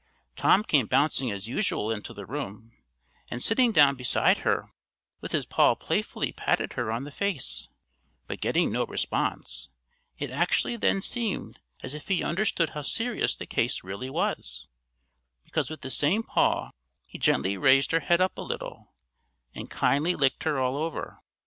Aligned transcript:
Tom 0.35 0.63
came 0.63 0.87
bouncing 0.87 1.29
as 1.29 1.47
usual 1.47 1.91
into 1.91 2.11
the 2.11 2.25
room, 2.25 2.71
and 3.29 3.39
sitting 3.39 3.71
down 3.71 3.93
beside 3.93 4.39
her, 4.39 4.71
with 5.19 5.31
his 5.31 5.45
paw 5.45 5.75
playfully 5.75 6.31
patted 6.31 6.73
her 6.73 6.91
on 6.91 7.03
the 7.03 7.11
face; 7.11 7.69
but 8.25 8.41
getting 8.41 8.71
no 8.71 8.83
response, 8.87 9.69
it 10.17 10.31
actually 10.31 10.75
then 10.75 11.03
seemed 11.03 11.59
as 11.83 11.93
if 11.93 12.07
he 12.07 12.23
understood 12.23 12.71
how 12.71 12.81
serious 12.81 13.35
the 13.35 13.45
case 13.45 13.83
really 13.83 14.09
was, 14.09 14.65
because 15.45 15.69
with 15.69 15.81
the 15.81 15.91
same 15.91 16.23
paw 16.23 16.71
he 17.05 17.19
gently 17.19 17.55
raised 17.55 17.91
her 17.91 17.99
head 17.99 18.19
up 18.19 18.39
a 18.39 18.41
little, 18.41 18.95
and 19.53 19.69
kindly 19.69 20.15
licked 20.15 20.45
her 20.45 20.57
all 20.57 20.77
over. 20.77 21.19